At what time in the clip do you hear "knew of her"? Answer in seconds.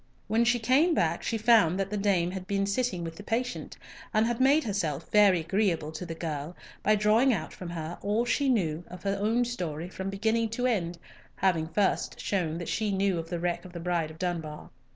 8.49-9.19